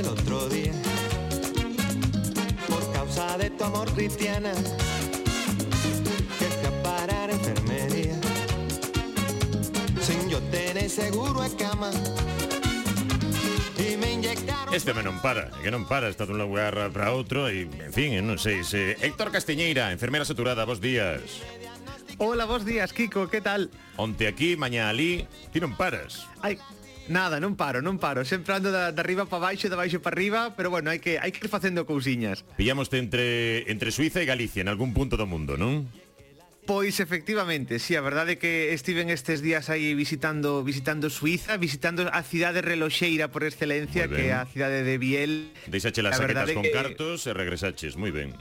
el 0.00 0.08
otro 0.08 0.48
día. 0.48 0.72
Por 2.66 2.92
causa 2.92 3.36
de 3.36 3.50
tu 3.50 3.64
amor 3.64 3.92
cristiana, 3.92 4.52
que 6.38 7.12
a 7.12 7.24
enfermería. 7.30 8.18
Sin 10.00 10.28
yo 10.30 10.40
tener 10.50 10.88
seguro 10.88 11.42
de 11.42 11.54
cama. 11.56 11.90
Y 13.78 13.96
me 13.98 14.12
inyectaron. 14.14 14.74
Este 14.74 14.94
me 14.94 15.02
non 15.02 15.20
para, 15.20 15.50
que 15.60 15.70
non 15.70 15.84
para, 15.84 16.08
está 16.08 16.24
dun 16.24 16.40
lugar 16.40 16.72
para 16.96 17.12
outro 17.12 17.52
e, 17.52 17.68
en 17.68 17.92
fin, 17.92 18.16
non 18.24 18.40
sei 18.40 18.64
se... 18.64 18.96
Héctor 19.04 19.28
Castiñeira, 19.28 19.92
enfermera 19.92 20.24
saturada, 20.24 20.64
bos 20.64 20.80
días. 20.80 21.44
Hola, 22.16 22.48
vos 22.48 22.64
días, 22.64 22.92
Kiko, 22.96 23.28
que 23.28 23.44
tal? 23.44 23.68
Onte 24.00 24.28
aquí, 24.28 24.56
mañá 24.56 24.88
ali, 24.88 25.28
ti 25.52 25.60
non 25.60 25.76
paras. 25.76 26.24
Ai, 26.40 26.56
Nada, 27.10 27.42
non 27.42 27.58
paro, 27.58 27.82
non 27.82 27.98
paro, 27.98 28.22
sempre 28.22 28.54
ando 28.54 28.70
da, 28.70 28.94
da 28.94 29.02
arriba 29.02 29.26
para 29.26 29.50
baixo, 29.50 29.66
da 29.66 29.74
baixo 29.74 29.98
para 29.98 30.14
arriba, 30.14 30.54
pero 30.54 30.70
bueno, 30.70 30.94
hai 30.94 31.02
que 31.02 31.18
hai 31.18 31.34
que 31.34 31.42
ir 31.42 31.50
facendo 31.50 31.82
cousiñas. 31.82 32.46
Pillámoste 32.54 33.02
entre 33.02 33.66
entre 33.66 33.90
Suiza 33.90 34.22
e 34.22 34.30
Galicia 34.30 34.62
en 34.62 34.70
algún 34.70 34.94
punto 34.94 35.18
do 35.18 35.26
mundo, 35.26 35.58
non? 35.58 35.90
Pois 36.70 37.02
efectivamente, 37.02 37.82
si, 37.82 37.92
sí, 37.92 37.92
a 37.98 38.02
verdade 38.06 38.36
é 38.36 38.40
que 38.40 38.70
estiven 38.70 39.10
estes 39.10 39.42
días 39.42 39.74
aí 39.74 39.90
visitando 39.98 40.62
visitando 40.62 41.10
Suiza, 41.10 41.58
visitando 41.58 42.06
a 42.06 42.22
cidade 42.22 42.62
reloxeira 42.62 43.26
por 43.26 43.42
excelencia, 43.42 44.06
que 44.06 44.30
é 44.30 44.38
a 44.38 44.46
cidade 44.46 44.86
de 44.86 44.94
Biel. 44.94 45.50
Deixache 45.66 46.06
las 46.06 46.14
saquetas 46.14 46.54
con 46.54 46.62
que... 46.62 46.70
cartos 46.70 47.26
e 47.26 47.34
regresaches, 47.34 47.98
moi 47.98 48.14
ben. 48.14 48.38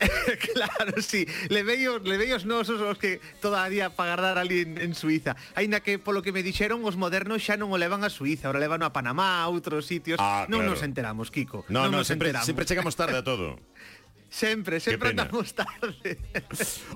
claro, 0.52 1.02
sí. 1.02 1.26
Leveios, 1.48 2.02
le 2.02 2.16
veios 2.16 2.44
nosos 2.44 2.80
os 2.80 2.96
que 2.96 3.20
todavía 3.40 3.92
para 3.92 4.14
agardar 4.14 4.38
ali 4.38 4.64
en, 4.64 4.80
en 4.80 4.94
Suiza. 4.94 5.36
Aínda 5.54 5.80
que 5.80 5.98
polo 6.00 6.22
que 6.22 6.32
me 6.32 6.42
dixeron 6.42 6.80
os 6.84 6.96
modernos 6.96 7.44
xa 7.44 7.60
non 7.60 7.68
o 7.68 7.76
levan 7.76 8.02
a 8.02 8.10
Suiza, 8.10 8.48
ahora 8.48 8.60
levano 8.60 8.88
a 8.88 8.92
Panamá, 8.96 9.44
a 9.44 9.48
outros 9.52 9.84
sitios. 9.84 10.16
Ah, 10.16 10.48
non 10.48 10.64
claro. 10.64 10.72
nos 10.72 10.80
enteramos, 10.80 11.28
Kiko. 11.28 11.68
No, 11.68 11.84
non 11.84 11.92
no, 11.92 11.98
nos 12.00 12.08
sempre, 12.08 12.32
enteramos. 12.32 12.48
sempre 12.48 12.64
chegamos 12.64 12.94
tarde 12.96 13.20
a 13.20 13.24
todo. 13.24 13.60
Sempre, 14.30 14.78
sempre 14.78 15.10
andamos 15.10 15.52
tarde. 15.58 16.14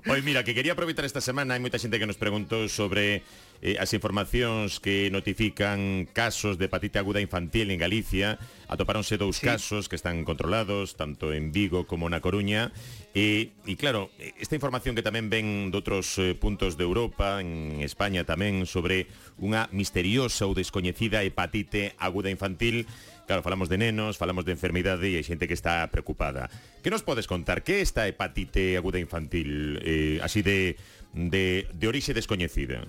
Oi, 0.06 0.22
mira, 0.22 0.44
que 0.44 0.54
quería 0.54 0.70
aproveitar 0.70 1.02
esta 1.02 1.18
semana, 1.18 1.58
hai 1.58 1.60
moita 1.60 1.82
xente 1.82 1.98
que 1.98 2.06
nos 2.06 2.14
preguntou 2.14 2.70
sobre 2.70 3.26
eh, 3.64 3.80
as 3.80 3.96
informacións 3.96 4.76
que 4.76 5.08
notifican 5.08 6.04
casos 6.12 6.60
de 6.60 6.68
hepatite 6.68 7.00
aguda 7.00 7.24
infantil 7.24 7.72
en 7.72 7.80
Galicia. 7.80 8.36
Atopáronse 8.68 9.16
dous 9.16 9.40
sí. 9.40 9.48
casos 9.48 9.88
que 9.88 9.96
están 9.96 10.28
controlados, 10.28 11.00
tanto 11.00 11.32
en 11.32 11.48
Vigo 11.48 11.88
como 11.88 12.12
na 12.12 12.20
Coruña. 12.20 12.76
E, 13.16 13.56
e 13.64 13.74
claro, 13.80 14.12
esta 14.36 14.52
información 14.52 14.92
que 14.92 15.00
tamén 15.00 15.32
ven 15.32 15.72
de 15.72 15.76
outros 15.80 16.20
eh, 16.20 16.36
puntos 16.36 16.76
de 16.76 16.84
Europa, 16.84 17.40
en 17.40 17.80
España 17.80 18.28
tamén, 18.28 18.68
sobre 18.68 19.08
unha 19.40 19.72
misteriosa 19.72 20.44
ou 20.44 20.52
descoñecida 20.52 21.24
hepatite 21.24 21.96
aguda 21.96 22.28
infantil, 22.28 22.84
Claro, 23.24 23.40
falamos 23.40 23.72
de 23.72 23.78
nenos, 23.80 24.20
falamos 24.20 24.44
de 24.44 24.52
enfermidade 24.52 25.08
e 25.08 25.16
hai 25.16 25.24
xente 25.24 25.48
que 25.48 25.56
está 25.56 25.88
preocupada. 25.88 26.52
Que 26.84 26.92
nos 26.92 27.00
podes 27.00 27.24
contar? 27.24 27.64
Que 27.64 27.80
é 27.80 27.84
esta 27.84 28.04
hepatite 28.04 28.76
aguda 28.76 29.00
infantil, 29.00 29.80
eh, 29.80 30.20
así 30.20 30.44
de, 30.44 30.76
de, 31.16 31.64
de 31.72 31.84
orixe 31.88 32.12
descoñecida? 32.12 32.84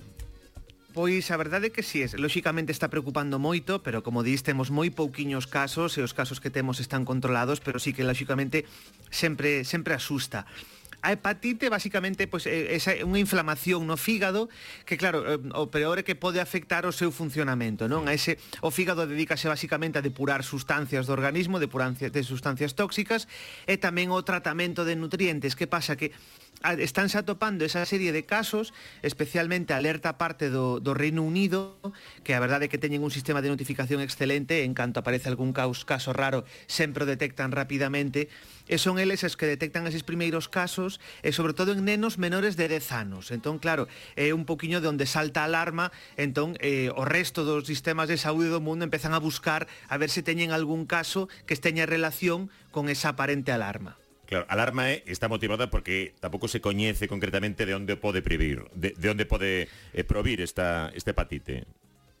Pois 0.96 1.28
a 1.28 1.36
verdade 1.36 1.68
é 1.68 1.74
que 1.76 1.84
si 1.84 2.00
sí, 2.00 2.08
es, 2.08 2.16
lóxicamente 2.16 2.72
está 2.72 2.88
preocupando 2.88 3.36
moito, 3.36 3.84
pero 3.84 4.00
como 4.00 4.24
dis, 4.24 4.40
temos 4.40 4.72
moi 4.72 4.88
pouquiños 4.88 5.44
casos 5.44 5.92
e 5.92 6.00
os 6.00 6.16
casos 6.16 6.40
que 6.40 6.48
temos 6.48 6.80
están 6.80 7.04
controlados, 7.04 7.60
pero 7.60 7.76
sí 7.76 7.92
que 7.92 8.00
lóxicamente 8.00 8.64
sempre 9.12 9.68
sempre 9.68 9.92
asusta. 9.92 10.48
A 11.02 11.12
hepatite 11.12 11.68
basicamente 11.68 12.26
pois 12.26 12.44
pues, 12.48 12.86
é 12.88 13.04
unha 13.04 13.20
inflamación 13.20 13.84
no 13.84 13.96
fígado 14.00 14.48
que 14.88 14.96
claro, 14.96 15.22
eh, 15.26 15.38
o 15.54 15.68
peor 15.68 16.00
é 16.00 16.04
que 16.06 16.16
pode 16.16 16.40
afectar 16.40 16.88
o 16.88 16.92
seu 16.92 17.12
funcionamento, 17.12 17.86
non? 17.86 18.08
A 18.08 18.16
ese 18.16 18.40
o 18.64 18.72
fígado 18.72 19.04
dedícase 19.04 19.46
basicamente 19.46 20.00
a 20.00 20.04
depurar 20.04 20.42
sustancias 20.42 21.06
do 21.06 21.14
organismo, 21.14 21.60
depurancia 21.60 22.08
de 22.08 22.22
sustancias 22.24 22.74
tóxicas 22.74 23.28
e 23.68 23.76
tamén 23.76 24.14
o 24.14 24.20
tratamento 24.24 24.86
de 24.86 24.96
nutrientes. 24.96 25.54
Que 25.54 25.68
pasa 25.68 25.94
que 25.98 26.14
estánse 26.78 27.18
atopando 27.18 27.64
esa 27.64 27.84
serie 27.84 28.12
de 28.12 28.24
casos, 28.24 28.72
especialmente 29.02 29.74
alerta 29.74 30.18
parte 30.18 30.50
do, 30.50 30.80
do 30.80 30.94
Reino 30.94 31.22
Unido, 31.22 31.78
que 32.24 32.34
a 32.34 32.40
verdade 32.40 32.66
é 32.66 32.70
que 32.72 32.80
teñen 32.80 33.04
un 33.04 33.12
sistema 33.12 33.44
de 33.44 33.52
notificación 33.52 34.00
excelente, 34.00 34.64
en 34.64 34.72
canto 34.72 35.00
aparece 35.00 35.28
algún 35.28 35.52
caos, 35.52 35.84
caso 35.84 36.12
raro, 36.16 36.44
sempre 36.66 37.04
o 37.04 37.08
detectan 37.08 37.52
rapidamente, 37.52 38.28
e 38.66 38.76
son 38.80 38.98
eles 38.98 39.22
os 39.22 39.36
que 39.38 39.46
detectan 39.46 39.86
eses 39.86 40.02
primeiros 40.02 40.48
casos 40.48 40.85
casos, 40.86 41.00
e 41.22 41.34
sobre 41.34 41.52
todo 41.52 41.74
en 41.74 41.82
nenos 41.84 42.18
menores 42.18 42.54
de 42.54 42.70
10 42.70 42.92
anos. 42.94 43.34
Entón, 43.34 43.58
claro, 43.58 43.90
é 44.14 44.30
un 44.30 44.46
poquiño 44.46 44.78
de 44.78 44.88
onde 44.88 45.06
salta 45.06 45.42
a 45.42 45.50
alarma, 45.50 45.90
entón 46.14 46.54
eh, 46.62 46.94
o 46.94 47.02
resto 47.02 47.42
dos 47.42 47.66
sistemas 47.66 48.06
de 48.06 48.16
saúde 48.16 48.48
do 48.48 48.62
mundo 48.62 48.86
empezan 48.86 49.12
a 49.12 49.20
buscar 49.20 49.66
a 49.90 49.98
ver 49.98 50.10
se 50.10 50.22
teñen 50.22 50.54
algún 50.54 50.86
caso 50.86 51.26
que 51.44 51.54
esteña 51.54 51.86
relación 51.86 52.50
con 52.70 52.88
esa 52.88 53.18
aparente 53.18 53.50
alarma. 53.50 53.98
Claro, 54.26 54.46
a 54.50 54.54
alarma 54.58 54.90
é, 54.90 55.06
está 55.06 55.30
motivada 55.30 55.70
porque 55.70 56.14
tampouco 56.18 56.50
se 56.50 56.58
coñece 56.58 57.06
concretamente 57.06 57.62
de 57.66 57.74
onde 57.74 57.94
pode 57.94 58.22
previr, 58.22 58.66
de, 58.74 58.90
de 58.94 59.08
onde 59.10 59.26
pode 59.26 59.70
eh, 59.94 60.02
provir 60.02 60.42
esta, 60.42 60.90
este 60.94 61.14
hepatite. 61.14 61.66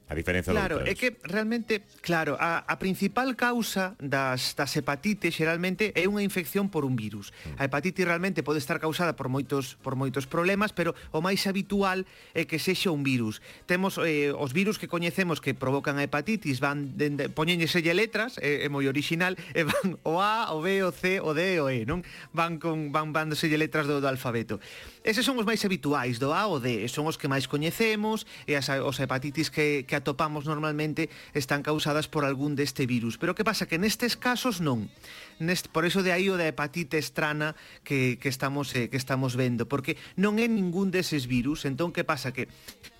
A 0.06 0.14
diferencia 0.14 0.54
Claro, 0.54 0.86
é 0.86 0.94
que 0.94 1.18
realmente, 1.26 1.82
claro, 1.98 2.38
a, 2.38 2.62
a 2.62 2.78
principal 2.78 3.34
causa 3.34 3.98
das, 3.98 4.54
das 4.54 4.70
hepatites 4.78 5.34
xeralmente 5.34 5.90
é 5.98 6.06
unha 6.06 6.22
infección 6.22 6.70
por 6.70 6.86
un 6.86 6.94
virus. 6.94 7.34
Mm. 7.42 7.58
A 7.58 7.62
hepatite 7.66 8.06
realmente 8.06 8.46
pode 8.46 8.62
estar 8.62 8.78
causada 8.78 9.18
por 9.18 9.26
moitos 9.26 9.74
por 9.82 9.98
moitos 9.98 10.30
problemas, 10.30 10.70
pero 10.70 10.94
o 11.10 11.18
máis 11.18 11.42
habitual 11.50 12.06
é 12.38 12.46
que 12.46 12.62
sexa 12.62 12.94
un 12.94 13.02
virus. 13.02 13.42
Temos 13.66 13.98
eh, 13.98 14.30
os 14.30 14.54
virus 14.54 14.78
que 14.78 14.86
coñecemos 14.86 15.42
que 15.42 15.58
provocan 15.58 15.98
a 15.98 16.06
hepatitis, 16.06 16.62
van 16.62 16.94
dende, 16.94 17.26
poñéñeselle 17.26 17.90
letras, 17.90 18.38
é, 18.38 18.62
é 18.62 18.68
moi 18.70 18.86
original, 18.86 19.34
e 19.58 19.66
van 19.66 19.98
o 20.06 20.22
A, 20.22 20.54
o 20.54 20.62
B, 20.62 20.86
o 20.86 20.94
C, 20.94 21.18
o 21.18 21.34
D, 21.34 21.58
o 21.58 21.66
E, 21.66 21.82
non? 21.82 22.06
Van 22.30 22.62
con 22.62 22.94
van 22.94 23.10
vándoselle 23.10 23.58
letras 23.58 23.90
do, 23.90 23.98
do 23.98 24.06
alfabeto. 24.06 24.62
Eses 25.02 25.26
son 25.26 25.34
os 25.34 25.46
máis 25.50 25.66
habituais, 25.66 26.22
do 26.22 26.30
A 26.30 26.46
ao 26.46 26.62
D, 26.62 26.86
son 26.86 27.10
os 27.10 27.18
que 27.18 27.26
máis 27.26 27.50
coñecemos, 27.50 28.22
e 28.46 28.54
as, 28.54 28.70
os 28.70 29.02
hepatitis 29.02 29.50
que, 29.50 29.82
que 29.82 29.95
que 29.96 30.04
atopamos 30.04 30.44
normalmente 30.44 31.08
están 31.32 31.64
causadas 31.64 32.04
por 32.04 32.28
algún 32.28 32.52
deste 32.52 32.84
virus. 32.84 33.16
Pero 33.16 33.32
que 33.34 33.48
pasa? 33.48 33.64
Que 33.64 33.80
nestes 33.80 34.20
casos 34.20 34.60
non. 34.60 34.92
Nest, 35.40 35.72
por 35.72 35.88
eso 35.88 36.04
de 36.04 36.12
aí 36.12 36.28
o 36.28 36.36
da 36.36 36.44
hepatite 36.44 37.00
estrana 37.00 37.56
que, 37.80 38.20
que, 38.20 38.28
estamos, 38.28 38.76
eh, 38.76 38.92
que 38.92 39.00
estamos 39.00 39.40
vendo, 39.40 39.64
porque 39.64 39.96
non 40.20 40.36
é 40.36 40.44
ningún 40.52 40.92
deses 40.92 41.24
virus. 41.24 41.64
Entón, 41.64 41.96
que 41.96 42.04
pasa? 42.04 42.36
Que 42.36 42.52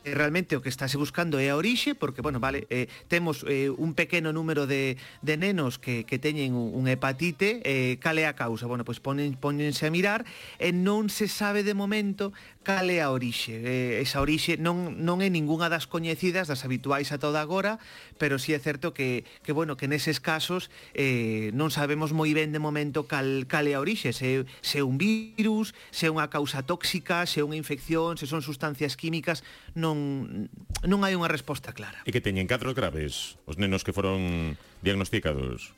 Eh, 0.06 0.14
realmente 0.14 0.54
o 0.54 0.62
que 0.62 0.70
estáse 0.70 0.94
buscando 0.94 1.42
é 1.42 1.50
a 1.50 1.58
orixe, 1.58 1.98
porque, 1.98 2.22
bueno, 2.22 2.38
vale, 2.38 2.70
eh, 2.70 2.86
temos 3.10 3.42
eh, 3.50 3.74
un 3.74 3.98
pequeno 3.98 4.30
número 4.30 4.70
de, 4.70 4.96
de 5.20 5.34
nenos 5.34 5.82
que, 5.82 6.06
que 6.06 6.22
teñen 6.22 6.54
un, 6.54 6.70
un 6.78 6.86
hepatite, 6.86 7.58
eh, 7.66 7.98
cal 7.98 8.14
é 8.22 8.30
a 8.30 8.38
causa? 8.38 8.70
Bueno, 8.70 8.86
pois 8.86 9.02
ponen, 9.02 9.34
ponense 9.34 9.82
a 9.82 9.90
mirar 9.90 10.22
e 10.62 10.70
non 10.70 11.10
se 11.10 11.26
sabe 11.26 11.66
de 11.66 11.74
momento 11.74 12.30
cal 12.62 12.86
é 12.90 13.02
a 13.02 13.10
orixe. 13.10 13.58
Eh, 13.58 14.02
esa 14.02 14.22
orixe 14.22 14.54
non, 14.58 14.94
non 14.94 15.22
é 15.22 15.30
ningunha 15.30 15.66
das 15.66 15.90
coñecidas, 15.90 16.46
das 16.46 16.62
habituais 16.62 17.10
a 17.10 17.18
toda 17.18 17.42
agora, 17.42 17.82
pero 18.14 18.38
sí 18.38 18.54
é 18.54 18.62
certo 18.62 18.94
que, 18.94 19.26
que 19.42 19.50
bueno, 19.50 19.74
que 19.74 19.90
neses 19.90 20.22
casos 20.22 20.70
eh, 20.94 21.50
non 21.50 21.74
sabemos 21.74 22.14
moi 22.14 22.30
ben 22.30 22.54
de 22.54 22.62
momento 22.62 23.10
cal, 23.10 23.46
cal 23.50 23.66
é 23.66 23.74
a 23.74 23.82
orixe, 23.82 24.14
se, 24.14 24.46
se 24.62 24.82
é 24.82 24.84
un 24.86 25.02
virus, 25.02 25.74
se 25.90 26.06
é 26.06 26.14
unha 26.14 26.30
causa 26.30 26.62
tóxica, 26.62 27.26
se 27.26 27.38
é 27.38 27.46
unha 27.46 27.58
infección, 27.58 28.18
se 28.18 28.30
son 28.30 28.42
sustancias 28.42 28.94
químicas, 28.94 29.46
non 29.74 29.95
non 29.96 30.48
non 30.84 31.02
hai 31.02 31.16
unha 31.16 31.30
resposta 31.30 31.72
clara. 31.72 32.04
E 32.04 32.12
que 32.12 32.22
teñen 32.22 32.46
catros 32.46 32.76
graves 32.76 33.40
os 33.48 33.56
nenos 33.56 33.82
que 33.82 33.96
foron 33.96 34.54
diagnosticados. 34.84 35.72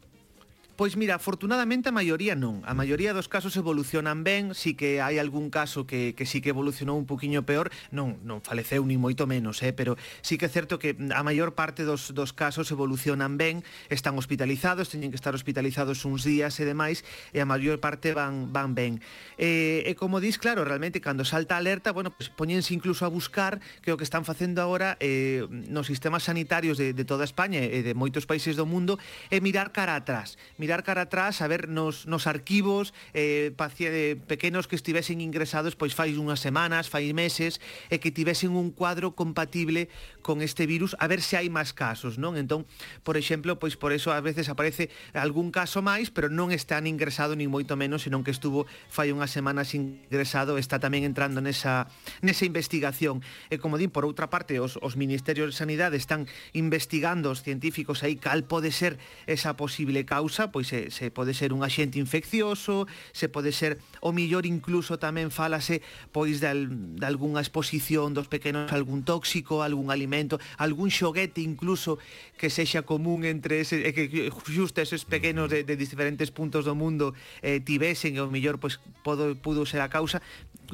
Pois 0.78 0.94
mira, 0.94 1.16
afortunadamente 1.16 1.90
a 1.90 1.92
maioría 1.92 2.38
non. 2.38 2.62
A 2.62 2.70
maioría 2.70 3.10
dos 3.10 3.26
casos 3.26 3.58
evolucionan 3.58 4.22
ben, 4.22 4.54
si 4.54 4.78
que 4.78 5.02
hai 5.02 5.18
algún 5.18 5.50
caso 5.50 5.90
que, 5.90 6.14
que 6.14 6.22
sí 6.22 6.38
si 6.38 6.46
que 6.46 6.54
evolucionou 6.54 6.94
un 6.94 7.02
poquinho 7.02 7.42
peor, 7.42 7.74
non, 7.90 8.22
non 8.22 8.38
faleceu 8.46 8.86
ni 8.86 8.94
moito 8.94 9.26
menos, 9.26 9.58
eh? 9.66 9.74
pero 9.74 9.98
sí 10.22 10.38
si 10.38 10.38
que 10.38 10.46
é 10.46 10.54
certo 10.54 10.78
que 10.78 10.94
a 10.94 11.26
maior 11.26 11.58
parte 11.58 11.82
dos, 11.82 12.14
dos 12.14 12.30
casos 12.30 12.70
evolucionan 12.70 13.34
ben, 13.34 13.66
están 13.90 14.14
hospitalizados, 14.14 14.86
teñen 14.86 15.10
que 15.10 15.18
estar 15.18 15.34
hospitalizados 15.34 16.06
uns 16.06 16.22
días 16.22 16.54
e 16.62 16.64
demais, 16.64 17.02
e 17.34 17.42
a 17.42 17.46
maior 17.50 17.82
parte 17.82 18.14
van, 18.14 18.54
van 18.54 18.78
ben. 18.78 19.02
E, 19.34 19.82
e 19.82 19.98
como 19.98 20.22
dis, 20.22 20.38
claro, 20.38 20.62
realmente, 20.62 21.02
cando 21.02 21.26
salta 21.26 21.58
a 21.58 21.60
alerta, 21.60 21.90
bueno, 21.90 22.14
pues, 22.14 22.30
poñense 22.30 22.70
incluso 22.70 23.02
a 23.02 23.10
buscar 23.10 23.58
que 23.82 23.90
o 23.90 23.98
que 23.98 24.06
están 24.06 24.22
facendo 24.22 24.62
agora 24.62 24.94
eh, 25.02 25.42
nos 25.50 25.90
sistemas 25.90 26.22
sanitarios 26.22 26.78
de, 26.78 26.94
de 26.94 27.02
toda 27.02 27.26
España 27.26 27.58
e 27.66 27.82
de 27.82 27.98
moitos 27.98 28.30
países 28.30 28.54
do 28.54 28.62
mundo 28.62 28.94
é 29.34 29.42
mirar 29.42 29.74
cara 29.74 29.98
atrás, 29.98 30.38
mirar 30.54 30.67
mirar 30.68 30.84
cara 30.84 31.08
atrás, 31.08 31.40
a 31.40 31.48
ver 31.48 31.66
nos, 31.66 32.04
nos 32.04 32.26
arquivos 32.26 32.92
eh, 33.14 33.56
eh, 33.56 34.16
pequenos 34.26 34.68
que 34.68 34.76
estivesen 34.76 35.22
ingresados 35.24 35.80
pois 35.80 35.96
fai 35.96 36.12
unhas 36.12 36.44
semanas, 36.44 36.92
fai 36.92 37.08
meses, 37.16 37.56
e 37.88 37.96
que 38.04 38.12
tivesen 38.12 38.52
un 38.52 38.68
cuadro 38.68 39.16
compatible 39.16 39.88
con 40.20 40.44
este 40.44 40.68
virus, 40.68 40.92
a 41.00 41.08
ver 41.08 41.24
se 41.24 41.40
hai 41.40 41.48
máis 41.48 41.72
casos, 41.72 42.20
non? 42.20 42.36
Entón, 42.36 42.68
por 43.00 43.16
exemplo, 43.16 43.56
pois 43.56 43.80
por 43.80 43.96
eso 43.96 44.12
a 44.12 44.20
veces 44.20 44.52
aparece 44.52 44.92
algún 45.16 45.48
caso 45.48 45.80
máis, 45.80 46.12
pero 46.12 46.28
non 46.28 46.52
está 46.52 46.76
ingresado 46.84 47.32
ni 47.32 47.48
moito 47.48 47.72
menos, 47.80 48.04
senón 48.04 48.20
que 48.20 48.36
estuvo 48.36 48.68
fai 48.92 49.08
unhas 49.08 49.32
semanas 49.32 49.72
ingresado, 49.72 50.60
está 50.60 50.76
tamén 50.76 51.08
entrando 51.08 51.40
nesa, 51.40 51.88
nesa 52.20 52.44
investigación. 52.44 53.24
E 53.48 53.56
como 53.56 53.80
din, 53.80 53.88
por 53.88 54.04
outra 54.04 54.28
parte, 54.28 54.60
os, 54.60 54.76
os 54.84 55.00
ministerios 55.00 55.48
de 55.48 55.56
Sanidade 55.56 55.96
están 55.96 56.28
investigando 56.52 57.32
os 57.32 57.40
científicos 57.40 58.04
aí 58.04 58.20
cal 58.20 58.44
pode 58.44 58.68
ser 58.68 59.00
esa 59.24 59.56
posible 59.56 60.04
causa, 60.04 60.50
pois 60.50 60.57
pois 60.58 60.66
se, 60.66 60.90
se 60.90 61.14
pode 61.14 61.38
ser 61.38 61.54
un 61.54 61.62
axente 61.62 62.02
infeccioso, 62.02 62.90
se 63.14 63.30
pode 63.30 63.54
ser 63.54 63.78
o 64.02 64.10
millor 64.10 64.42
incluso 64.42 64.98
tamén 64.98 65.30
falase 65.30 65.86
pois 66.10 66.42
de, 66.42 66.50
de 66.98 67.06
algunha 67.06 67.38
exposición 67.38 68.10
dos 68.10 68.26
pequenos 68.26 68.74
algún 68.74 69.06
tóxico, 69.06 69.62
algún 69.62 69.94
alimento, 69.94 70.42
algún 70.58 70.90
xoguete 70.90 71.46
incluso 71.46 72.02
que 72.34 72.50
sexa 72.50 72.82
común 72.82 73.22
entre 73.22 73.62
ese, 73.62 73.86
que 73.94 74.10
xusto 74.34 74.82
esos 74.82 75.06
pequenos 75.06 75.46
de, 75.46 75.62
de 75.62 75.78
diferentes 75.78 76.34
puntos 76.34 76.66
do 76.66 76.74
mundo 76.74 77.14
eh, 77.38 77.62
tivesen 77.62 78.18
e 78.18 78.20
o 78.20 78.26
millor 78.26 78.58
pois 78.58 78.82
podo, 79.06 79.38
pudo 79.38 79.62
ser 79.62 79.78
a 79.78 79.86
causa 79.86 80.18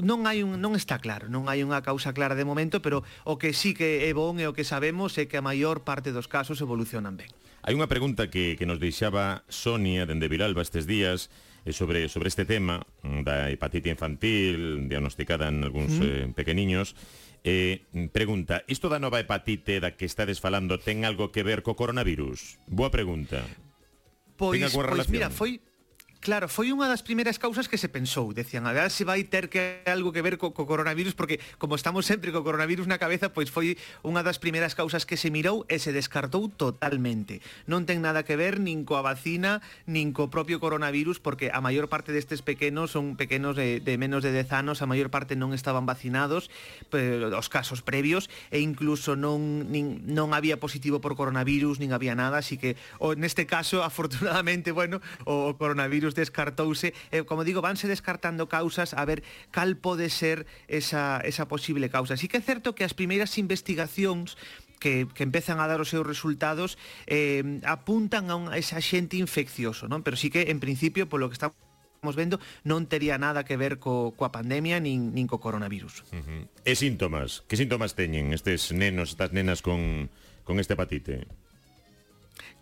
non 0.01 0.25
hai 0.25 0.41
un 0.41 0.57
non 0.57 0.73
está 0.81 0.97
claro, 0.97 1.29
non 1.29 1.45
hai 1.53 1.61
unha 1.61 1.85
causa 1.85 2.17
clara 2.17 2.33
de 2.33 2.49
momento, 2.49 2.81
pero 2.81 3.05
o 3.29 3.37
que 3.37 3.53
sí 3.53 3.77
que 3.77 4.09
é 4.09 4.17
bon 4.17 4.41
e 4.41 4.49
o 4.49 4.57
que 4.57 4.65
sabemos 4.65 5.13
é 5.21 5.29
que 5.29 5.37
a 5.37 5.45
maior 5.45 5.85
parte 5.85 6.09
dos 6.09 6.25
casos 6.25 6.65
evolucionan 6.65 7.21
ben. 7.21 7.29
Hai 7.65 7.73
unha 7.73 7.89
pregunta 7.89 8.29
que, 8.29 8.61
que 8.61 8.69
nos 8.69 8.77
deixaba 8.77 9.49
Sonia 9.49 10.05
dende 10.05 10.29
Vilalba 10.29 10.61
estes 10.61 10.85
días 10.85 11.33
eh, 11.65 11.73
sobre, 11.73 12.13
sobre 12.13 12.29
este 12.29 12.45
tema 12.45 12.85
mm, 13.01 13.25
da 13.25 13.49
hepatite 13.49 13.89
infantil 13.89 14.85
diagnosticada 14.85 15.49
en 15.49 15.65
algúns 15.65 15.97
mm. 15.97 16.05
eh, 16.05 16.29
pequeniños 16.37 16.93
Eh, 17.45 17.85
pregunta, 18.09 18.65
isto 18.73 18.89
da 18.89 18.97
nova 18.97 19.21
hepatite 19.21 19.77
da 19.77 19.93
que 20.01 20.09
estades 20.09 20.41
falando 20.41 20.81
ten 20.81 21.05
algo 21.05 21.29
que 21.29 21.45
ver 21.45 21.61
co 21.61 21.77
coronavirus? 21.77 22.57
Boa 22.65 22.89
pregunta. 22.89 23.45
Pois, 24.41 24.57
pois 24.73 25.13
mira, 25.13 25.29
foi 25.29 25.61
Claro, 26.25 26.49
foi 26.49 26.73
unha 26.73 26.89
das 26.89 27.05
primeiras 27.05 27.37
causas 27.37 27.69
que 27.69 27.77
se 27.77 27.93
pensou. 27.93 28.33
Decían, 28.33 28.65
a 28.65 28.73
ver 28.73 28.89
se 28.89 29.05
vai 29.05 29.29
ter 29.29 29.53
que 29.53 29.85
algo 29.85 30.09
que 30.09 30.25
ver 30.25 30.41
co, 30.41 30.57
co 30.57 30.65
coronavirus, 30.65 31.13
porque 31.13 31.37
como 31.61 31.77
estamos 31.77 32.09
sempre 32.09 32.33
co 32.33 32.41
coronavirus 32.41 32.89
na 32.89 32.97
cabeza, 32.97 33.29
pois 33.29 33.53
foi 33.53 33.77
unha 34.01 34.25
das 34.25 34.41
primeiras 34.41 34.73
causas 34.73 35.05
que 35.05 35.21
se 35.21 35.29
mirou 35.29 35.69
e 35.69 35.77
se 35.77 35.93
descartou 35.93 36.49
totalmente. 36.49 37.45
Non 37.69 37.85
ten 37.85 38.01
nada 38.01 38.25
que 38.25 38.41
ver 38.41 38.57
nin 38.57 38.89
coa 38.89 39.05
vacina, 39.05 39.61
nin 39.85 40.17
co 40.17 40.33
propio 40.33 40.65
coronavirus, 40.65 41.21
porque 41.21 41.53
a 41.53 41.61
maior 41.61 41.93
parte 41.93 42.09
destes 42.09 42.41
pequenos 42.41 42.97
son 42.97 43.21
pequenos 43.21 43.53
de, 43.53 43.85
de 43.85 43.95
menos 44.01 44.25
de 44.25 44.33
10 44.33 44.49
anos, 44.57 44.81
a 44.81 44.89
maior 44.89 45.13
parte 45.13 45.37
non 45.37 45.53
estaban 45.53 45.85
vacinados, 45.85 46.49
pero, 46.89 47.37
os 47.37 47.53
casos 47.53 47.85
previos, 47.85 48.33
e 48.49 48.65
incluso 48.65 49.13
non, 49.13 49.69
nin, 49.69 50.01
non 50.09 50.33
había 50.33 50.57
positivo 50.57 51.05
por 51.05 51.21
coronavirus, 51.21 51.85
nin 51.85 51.93
había 51.93 52.17
nada, 52.17 52.41
así 52.41 52.57
que 52.57 52.81
o, 52.97 53.13
neste 53.13 53.45
caso, 53.45 53.85
afortunadamente, 53.93 54.73
bueno, 54.73 55.05
o, 55.29 55.53
o 55.53 55.61
coronavirus 55.61 56.14
descartouse, 56.15 56.95
e, 57.11 57.27
como 57.27 57.45
digo, 57.45 57.61
vanse 57.61 57.91
descartando 57.91 58.49
causas 58.49 58.95
a 58.95 59.03
ver 59.05 59.27
cal 59.51 59.77
pode 59.77 60.09
ser 60.09 60.47
esa, 60.67 61.21
esa 61.27 61.47
posible 61.51 61.91
causa. 61.91 62.15
Así 62.15 62.31
que 62.31 62.39
é 62.39 62.45
certo 62.45 62.73
que 62.73 62.87
as 62.87 62.95
primeiras 62.95 63.37
investigacións 63.37 64.39
que, 64.79 65.07
que 65.13 65.23
empezan 65.23 65.61
a 65.61 65.67
dar 65.67 65.81
os 65.81 65.89
seus 65.89 66.07
resultados 66.07 66.77
eh, 67.07 67.61
apuntan 67.65 68.29
a, 68.31 68.37
un, 68.37 68.47
a 68.53 68.57
ese 68.61 68.77
xente 68.81 69.17
infeccioso, 69.17 69.89
non? 69.89 70.05
Pero 70.05 70.17
sí 70.17 70.29
que, 70.31 70.53
en 70.53 70.61
principio, 70.61 71.09
polo 71.09 71.29
que 71.29 71.39
estamos 71.39 71.57
estamos 72.05 72.21
vendo 72.21 72.37
non 72.69 72.85
tería 72.85 73.17
nada 73.17 73.49
que 73.49 73.57
ver 73.57 73.81
co, 73.81 74.13
coa 74.13 74.29
pandemia 74.29 74.77
nin, 74.77 75.17
nin 75.17 75.25
co 75.25 75.41
coronavirus. 75.41 76.05
Uh 76.13 76.21
-huh. 76.21 76.43
E 76.69 76.77
síntomas? 76.77 77.49
Que 77.49 77.57
síntomas 77.57 77.97
teñen 77.97 78.37
estes 78.37 78.77
nenos, 78.77 79.17
estas 79.17 79.33
nenas 79.33 79.65
con, 79.65 80.13
con 80.45 80.61
este 80.61 80.77
hepatite? 80.77 81.25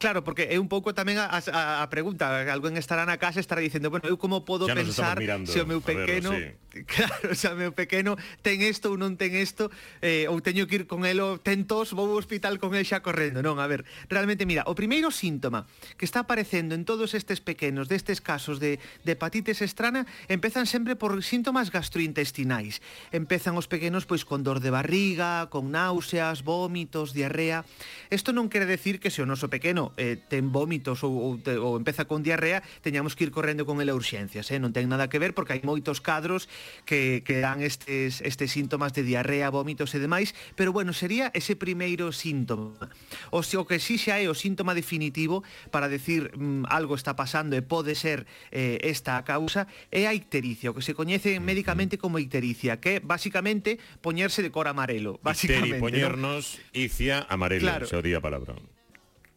Claro, 0.02 0.24
porque 0.26 0.50
é 0.50 0.58
un 0.58 0.66
pouco 0.66 0.90
tamén 0.98 1.14
a, 1.22 1.30
a, 1.30 1.40
a 1.78 1.86
pregunta, 1.86 2.42
alguén 2.50 2.74
estará 2.74 3.06
na 3.06 3.22
casa 3.22 3.38
e 3.38 3.44
estará 3.46 3.62
dicendo, 3.62 3.86
bueno, 3.86 4.10
eu 4.10 4.18
como 4.18 4.42
podo 4.42 4.66
ya 4.66 4.74
pensar 4.74 5.14
se 5.46 5.62
o 5.62 5.66
meu 5.66 5.78
pequeno, 5.78 6.34
ver, 6.34 6.58
sí. 6.74 6.82
claro, 6.90 7.38
se 7.38 7.46
o 7.46 7.54
meu 7.54 7.70
pequeno 7.70 8.18
ten 8.42 8.58
isto 8.66 8.90
ou 8.90 8.98
non 8.98 9.14
ten 9.14 9.30
isto, 9.38 9.70
eh, 10.02 10.26
ou 10.26 10.42
teño 10.42 10.66
que 10.66 10.82
ir 10.82 10.84
con 10.90 11.06
elo 11.06 11.38
tentos, 11.38 11.94
vou 11.94 12.10
ao 12.10 12.18
hospital 12.18 12.58
con 12.58 12.74
el 12.74 12.82
xa 12.82 12.98
correndo, 12.98 13.46
non, 13.46 13.62
a 13.62 13.66
ver, 13.70 13.86
realmente, 14.10 14.42
mira, 14.42 14.66
o 14.66 14.74
primeiro 14.74 15.14
síntoma 15.14 15.70
que 15.94 16.02
está 16.02 16.26
aparecendo 16.26 16.74
en 16.74 16.82
todos 16.82 17.14
estes 17.14 17.38
pequenos 17.38 17.86
destes 17.86 18.18
casos 18.18 18.58
de, 18.58 18.82
de 19.06 19.14
hepatitis 19.14 19.62
estrana 19.62 20.02
empezan 20.26 20.66
sempre 20.66 20.98
por 20.98 21.14
síntomas 21.22 21.70
gastrointestinais. 21.70 22.82
Empezan 23.14 23.54
os 23.54 23.70
pequenos 23.70 24.02
pois 24.02 24.26
con 24.26 24.42
dor 24.42 24.58
de 24.58 24.74
barriga, 24.74 25.46
con 25.46 25.70
náuseas, 25.70 26.42
vómitos, 26.42 27.14
diarrea. 27.14 27.62
Isto 28.10 28.34
non 28.34 28.50
quere 28.50 28.66
decir 28.66 28.98
que 28.98 29.14
se 29.14 29.22
o 29.22 29.30
noso 29.30 29.46
pequeno 29.46 29.61
pequeno 29.62 29.94
eh, 29.94 30.18
ten 30.18 30.50
vómitos 30.50 31.06
ou, 31.06 31.14
ou, 31.14 31.32
te, 31.38 31.54
ou 31.54 31.78
empeza 31.78 32.10
con 32.10 32.26
diarrea, 32.26 32.66
teñamos 32.82 33.14
que 33.14 33.22
ir 33.22 33.30
correndo 33.30 33.62
con 33.62 33.78
ele 33.78 33.94
a 33.94 33.96
urxencias, 33.96 34.50
eh? 34.50 34.58
non 34.58 34.74
ten 34.74 34.90
nada 34.90 35.06
que 35.06 35.22
ver 35.22 35.38
porque 35.38 35.54
hai 35.54 35.62
moitos 35.62 36.02
cadros 36.02 36.50
que, 36.82 37.22
que 37.22 37.38
dan 37.38 37.62
estes, 37.62 38.18
estes 38.26 38.50
síntomas 38.50 38.90
de 38.90 39.06
diarrea, 39.06 39.54
vómitos 39.54 39.94
e 39.94 40.02
demais, 40.02 40.34
pero 40.58 40.74
bueno, 40.74 40.90
sería 40.90 41.30
ese 41.30 41.54
primeiro 41.54 42.10
síntoma. 42.10 42.90
O, 43.30 43.46
o 43.46 43.64
que 43.70 43.78
si 43.78 43.94
sí 43.94 44.10
xa 44.10 44.18
é 44.18 44.26
o 44.26 44.34
síntoma 44.34 44.74
definitivo 44.74 45.46
para 45.70 45.86
decir 45.86 46.34
mm, 46.34 46.66
algo 46.66 46.98
está 46.98 47.14
pasando 47.14 47.54
e 47.54 47.62
pode 47.62 47.94
ser 47.94 48.26
eh, 48.50 48.82
esta 48.82 49.14
a 49.14 49.22
causa, 49.22 49.70
é 49.94 50.10
a 50.10 50.12
ictericia, 50.18 50.74
o 50.74 50.74
que 50.74 50.82
se 50.82 50.98
coñece 50.98 51.38
médicamente 51.38 52.02
como 52.02 52.18
ictericia, 52.18 52.82
que 52.82 52.98
basicamente 52.98 53.78
poñerse 54.02 54.42
de 54.42 54.50
cor 54.50 54.66
amarelo, 54.66 55.22
basicamente. 55.22 55.78
Icteri, 55.78 55.86
poñernos, 55.86 56.58
¿no? 56.58 56.74
icia 56.74 57.22
amarelo, 57.30 57.70
claro. 57.70 58.02
día 58.02 58.18
a 58.18 58.24
palabra. 58.24 58.58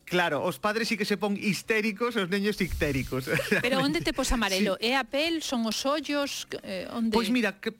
Claro, 0.06 0.46
os 0.46 0.62
padres 0.62 0.88
sí 0.88 0.96
que 0.98 1.06
se 1.06 1.18
pon 1.18 1.34
histéricos 1.34 2.14
os 2.14 2.30
neños 2.30 2.62
ictéricos. 2.62 3.26
Pero 3.62 3.82
onde 3.82 4.06
te 4.06 4.14
pos 4.14 4.32
amarelo? 4.32 4.78
Sí. 4.86 4.94
É 4.94 4.98
a 4.98 5.04
pel, 5.04 5.42
son 5.42 5.66
os 5.66 5.82
ollos? 5.86 6.46
Eh, 6.62 6.86
onde... 6.94 7.10
Pois 7.10 7.34
mira, 7.34 7.58
que 7.58 7.74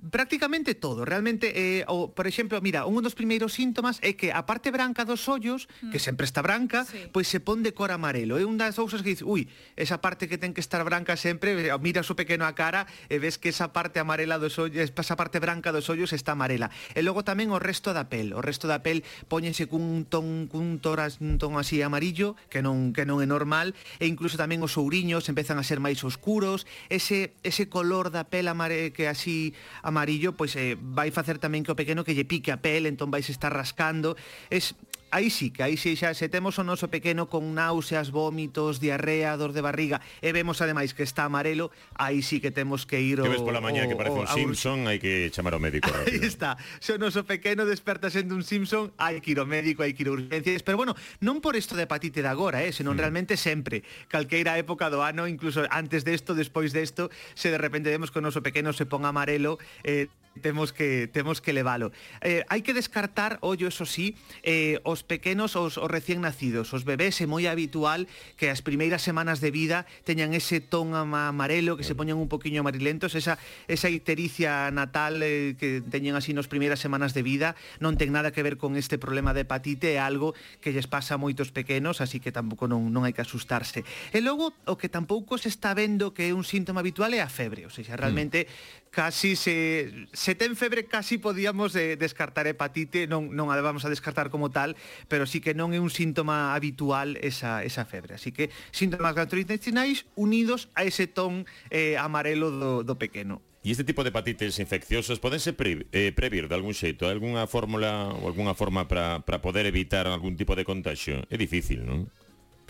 Prácticamente 0.00 0.74
todo, 0.74 1.04
realmente, 1.04 1.52
eh, 1.52 1.84
o, 1.84 2.14
por 2.16 2.24
exemplo, 2.24 2.56
mira, 2.64 2.88
un 2.88 3.04
dos 3.04 3.12
primeiros 3.12 3.52
síntomas 3.52 4.00
é 4.00 4.16
que 4.16 4.32
a 4.32 4.48
parte 4.48 4.72
branca 4.72 5.04
dos 5.04 5.28
ollos, 5.28 5.68
mm. 5.84 5.92
que 5.92 6.00
sempre 6.00 6.24
está 6.24 6.40
branca, 6.40 6.88
sí. 6.88 7.12
pois 7.12 7.28
se 7.28 7.36
pon 7.36 7.60
de 7.60 7.76
cor 7.76 7.92
amarelo. 7.92 8.40
É 8.40 8.48
un 8.48 8.56
das 8.56 8.80
cousas 8.80 9.04
que 9.04 9.12
dices, 9.12 9.28
ui, 9.28 9.52
esa 9.76 10.00
parte 10.00 10.24
que 10.24 10.40
ten 10.40 10.56
que 10.56 10.64
estar 10.64 10.80
branca 10.88 11.20
sempre, 11.20 11.52
eh, 11.52 11.76
mira 11.76 12.00
o 12.00 12.14
pequeno 12.16 12.48
a 12.48 12.56
cara 12.56 12.88
e 13.12 13.20
ves 13.20 13.36
que 13.36 13.52
esa 13.52 13.76
parte 13.76 14.00
amarela 14.00 14.40
dos 14.40 14.56
ollos, 14.56 14.88
esa 14.88 15.16
parte 15.20 15.36
branca 15.36 15.68
dos 15.68 15.92
ollos 15.92 16.16
está 16.16 16.32
amarela. 16.32 16.72
Eh, 16.96 17.00
e 17.00 17.04
logo 17.04 17.20
tamén 17.20 17.52
o 17.52 17.60
resto 17.60 17.92
da 17.92 18.08
pel, 18.08 18.32
o 18.32 18.40
resto 18.40 18.68
da 18.68 18.80
pel 18.80 19.04
póñense 19.28 19.68
cun 19.68 20.08
ton, 20.08 20.48
cun 20.48 20.80
toras, 20.80 21.20
un 21.20 21.36
ton 21.36 21.60
así 21.60 21.84
amarillo, 21.84 22.40
que 22.48 22.64
non, 22.64 22.96
que 22.96 23.04
non 23.04 23.20
é 23.20 23.28
normal, 23.28 23.76
e 24.00 24.08
incluso 24.08 24.40
tamén 24.40 24.64
os 24.64 24.76
ouriños 24.76 25.28
empezan 25.28 25.60
a 25.60 25.64
ser 25.64 25.76
máis 25.76 26.00
oscuros, 26.04 26.68
ese, 26.88 27.36
ese 27.44 27.68
color 27.68 28.12
da 28.12 28.28
pel 28.28 28.48
amare, 28.48 28.92
que 28.92 29.08
así 29.08 29.52
amarillo 29.90 30.38
pois 30.38 30.54
eh, 30.54 30.78
vai 30.78 31.10
facer 31.10 31.42
tamén 31.42 31.66
que 31.66 31.74
o 31.74 31.78
pequeno 31.78 32.06
que 32.06 32.14
lle 32.14 32.24
pique 32.24 32.54
a 32.54 32.62
pel, 32.62 32.86
entón 32.86 33.10
vais 33.10 33.26
estar 33.26 33.50
rascando. 33.50 34.14
Es 34.48 34.78
aí 35.10 35.30
sí 35.30 35.50
que 35.50 35.62
aí 35.62 35.76
sí, 35.76 35.96
xa 35.96 36.14
se 36.14 36.28
temos 36.28 36.58
o 36.58 36.64
noso 36.64 36.88
pequeno 36.88 37.26
con 37.28 37.54
náuseas, 37.54 38.10
vómitos, 38.10 38.78
diarrea, 38.78 39.36
dor 39.36 39.52
de 39.52 39.60
barriga 39.60 40.00
e 40.22 40.30
vemos 40.32 40.62
ademais 40.62 40.94
que 40.94 41.02
está 41.02 41.26
amarelo, 41.26 41.70
aí 41.98 42.22
sí 42.22 42.40
que 42.40 42.50
temos 42.50 42.86
que 42.86 43.00
ir 43.02 43.20
o 43.20 43.24
Que 43.26 43.34
ves 43.34 43.42
pola 43.42 43.60
mañá 43.60 43.86
que 43.90 43.98
parece 43.98 44.18
o, 44.18 44.22
un 44.22 44.30
Simpson, 44.30 44.86
hai 44.86 45.02
que 45.02 45.28
chamar 45.34 45.54
ao 45.54 45.62
médico 45.62 45.90
rápido. 45.94 46.14
Aí 46.14 46.26
está. 46.26 46.56
Se 46.78 46.94
o 46.94 46.98
noso 46.98 47.26
pequeno 47.26 47.66
desperta 47.66 48.08
sendo 48.08 48.38
un 48.38 48.46
Simpson, 48.46 48.94
hai 48.96 49.18
que 49.18 49.34
ir 49.34 49.38
ao 49.42 49.48
médico, 49.48 49.82
hai 49.82 49.92
que 49.92 50.06
ir 50.06 50.10
a 50.10 50.14
urgencias, 50.14 50.62
pero 50.62 50.78
bueno, 50.78 50.94
non 51.18 51.42
por 51.42 51.58
isto 51.58 51.74
de 51.74 51.84
hepatite 51.84 52.22
de 52.22 52.30
agora, 52.30 52.62
eh, 52.62 52.70
senón 52.70 52.94
mm. 52.96 53.00
realmente 53.00 53.34
sempre, 53.34 53.82
calqueira 54.06 54.56
época 54.56 54.88
do 54.88 55.02
ano, 55.02 55.26
incluso 55.26 55.66
antes 55.70 56.06
desto, 56.06 56.38
despois 56.38 56.70
desto, 56.70 57.10
se 57.34 57.50
de 57.50 57.58
repente 57.58 57.90
vemos 57.90 58.14
que 58.14 58.18
o 58.18 58.24
noso 58.24 58.44
pequeno 58.44 58.70
se 58.70 58.86
pon 58.86 59.02
amarelo, 59.02 59.58
eh, 59.82 60.06
Temos 60.38 60.72
que 60.72 61.10
temos 61.10 61.40
que 61.42 61.52
levalo. 61.52 61.90
Eh, 62.22 62.46
hai 62.46 62.62
que 62.62 62.70
descartar, 62.70 63.42
ollo, 63.42 63.66
eso 63.66 63.82
sí, 63.82 64.14
eh, 64.46 64.78
os 64.86 65.02
pequenos, 65.02 65.58
os, 65.58 65.74
os 65.74 65.90
recién 65.90 66.22
nacidos, 66.22 66.70
os 66.70 66.86
bebés, 66.86 67.18
é 67.18 67.26
moi 67.26 67.50
habitual 67.50 68.06
que 68.38 68.46
as 68.46 68.62
primeiras 68.62 69.02
semanas 69.02 69.42
de 69.42 69.50
vida 69.50 69.90
teñan 70.06 70.30
ese 70.30 70.62
ton 70.62 70.94
amarelo, 70.94 71.74
que 71.74 71.82
se 71.82 71.98
poñan 71.98 72.22
un 72.22 72.30
poquinho 72.30 72.62
amarilentos, 72.62 73.18
esa, 73.18 73.42
esa 73.66 73.90
ictericia 73.90 74.70
natal 74.70 75.18
eh, 75.18 75.58
que 75.58 75.82
teñen 75.82 76.14
así 76.14 76.30
nos 76.30 76.46
primeiras 76.46 76.78
semanas 76.78 77.10
de 77.10 77.26
vida, 77.26 77.58
non 77.82 77.98
ten 77.98 78.14
nada 78.14 78.30
que 78.30 78.46
ver 78.46 78.54
con 78.54 78.78
este 78.78 79.02
problema 79.02 79.34
de 79.34 79.42
hepatite, 79.42 79.98
é 79.98 80.00
algo 80.00 80.38
que 80.62 80.70
lles 80.70 80.86
pasa 80.86 81.18
a 81.18 81.20
moitos 81.20 81.50
pequenos, 81.50 81.98
así 81.98 82.22
que 82.22 82.30
tampouco 82.30 82.70
non, 82.70 82.94
non 82.94 83.02
hai 83.02 83.10
que 83.10 83.26
asustarse. 83.26 83.82
E 84.14 84.22
logo, 84.22 84.54
o 84.70 84.78
que 84.78 84.86
tampouco 84.86 85.42
se 85.42 85.50
está 85.50 85.74
vendo 85.74 86.14
que 86.14 86.30
é 86.30 86.32
un 86.32 86.46
síntoma 86.46 86.86
habitual 86.86 87.10
é 87.12 87.20
a 87.20 87.28
febre, 87.28 87.66
ou 87.66 87.72
seja, 87.74 87.98
mm. 87.98 88.00
realmente 88.00 88.38
mm. 88.46 88.94
casi 88.94 89.34
se 89.34 89.90
se 90.20 90.34
ten 90.34 90.52
febre 90.52 90.84
casi 90.84 91.16
podíamos 91.16 91.72
eh, 91.76 91.96
descartar 91.96 92.44
hepatite, 92.44 93.08
non, 93.08 93.32
non 93.32 93.48
a 93.48 93.56
vamos 93.64 93.88
a 93.88 93.92
descartar 93.92 94.28
como 94.28 94.52
tal, 94.52 94.76
pero 95.08 95.24
sí 95.24 95.40
que 95.40 95.56
non 95.56 95.72
é 95.72 95.80
un 95.80 95.88
síntoma 95.88 96.52
habitual 96.52 97.16
esa, 97.24 97.64
esa 97.64 97.88
febre. 97.88 98.20
Así 98.20 98.28
que 98.28 98.52
síntomas 98.68 99.16
gastrointestinais 99.16 100.04
unidos 100.20 100.68
a 100.76 100.84
ese 100.84 101.08
ton 101.08 101.48
eh, 101.72 101.96
amarelo 101.96 102.52
do, 102.52 102.70
do 102.84 103.00
pequeno. 103.00 103.40
E 103.64 103.72
este 103.72 103.84
tipo 103.84 104.04
de 104.04 104.12
hepatites 104.12 104.60
infecciosas 104.60 105.16
podense 105.24 105.56
pre, 105.56 105.88
eh, 105.88 106.12
previr 106.12 106.52
de 106.52 106.56
algún 106.56 106.76
xeito? 106.76 107.08
Alguna 107.08 107.48
fórmula 107.48 108.12
ou 108.12 108.28
alguna 108.28 108.52
forma 108.52 108.92
para 108.92 109.24
poder 109.40 109.64
evitar 109.64 110.04
algún 110.04 110.36
tipo 110.36 110.52
de 110.52 110.68
contagio? 110.68 111.24
É 111.32 111.40
difícil, 111.40 111.80
non? 111.88 112.12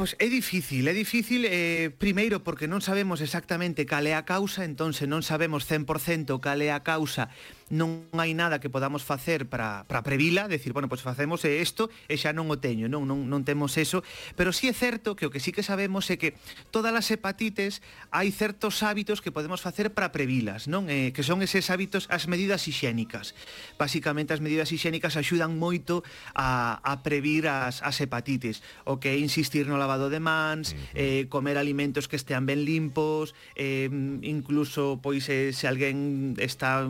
Pois 0.01 0.17
é 0.19 0.29
difícil, 0.31 0.89
é 0.89 0.95
difícil 0.95 1.45
eh, 1.45 1.93
primeiro 1.93 2.41
porque 2.41 2.65
non 2.65 2.81
sabemos 2.81 3.21
exactamente 3.21 3.85
cal 3.85 4.09
é 4.09 4.17
a 4.17 4.25
causa, 4.25 4.65
entonces 4.65 5.05
non 5.05 5.21
sabemos 5.21 5.69
100% 5.69 6.41
cal 6.41 6.65
é 6.65 6.73
a 6.73 6.81
causa 6.81 7.29
non 7.71 8.03
hai 8.19 8.35
nada 8.35 8.59
que 8.59 8.69
podamos 8.69 9.07
facer 9.07 9.47
para, 9.47 9.87
para 9.87 10.03
previla, 10.03 10.51
decir, 10.51 10.75
bueno, 10.75 10.91
pois 10.91 11.07
pues 11.07 11.17
facemos 11.17 11.47
isto 11.47 11.89
e 12.11 12.19
xa 12.19 12.35
non 12.35 12.51
o 12.51 12.59
teño, 12.59 12.91
non, 12.91 13.07
non, 13.07 13.31
non 13.31 13.47
temos 13.47 13.79
eso, 13.79 14.03
pero 14.35 14.51
sí 14.51 14.67
é 14.67 14.75
certo 14.75 15.15
que 15.15 15.25
o 15.25 15.33
que 15.33 15.39
sí 15.39 15.55
que 15.55 15.63
sabemos 15.63 16.11
é 16.11 16.19
que 16.19 16.35
todas 16.75 16.91
as 16.91 17.07
hepatites 17.15 17.79
hai 18.11 18.35
certos 18.35 18.83
hábitos 18.83 19.23
que 19.23 19.31
podemos 19.31 19.63
facer 19.63 19.95
para 19.95 20.11
previlas, 20.11 20.67
non? 20.67 20.91
Eh, 20.91 21.15
que 21.15 21.23
son 21.23 21.47
eses 21.47 21.71
hábitos, 21.71 22.11
as 22.11 22.27
medidas 22.27 22.67
higiénicas. 22.67 23.39
Básicamente 23.79 24.35
as 24.35 24.43
medidas 24.43 24.75
higiénicas 24.75 25.15
axudan 25.15 25.55
moito 25.55 26.03
a, 26.35 26.83
a 26.83 27.07
previr 27.07 27.47
as, 27.47 27.87
as 27.87 28.03
hepatites, 28.03 28.67
o 28.83 28.99
que 28.99 29.15
é 29.15 29.17
insistir 29.17 29.71
no 29.71 29.79
lavado 29.79 30.11
de 30.11 30.19
mans, 30.19 30.75
eh, 30.99 31.31
comer 31.31 31.55
alimentos 31.55 32.11
que 32.11 32.19
estean 32.19 32.51
ben 32.51 32.67
limpos, 32.67 33.39
eh, 33.55 33.87
incluso 34.27 34.99
pois 34.99 35.31
eh, 35.31 35.55
se 35.55 35.71
alguén 35.71 36.35
está 36.43 36.83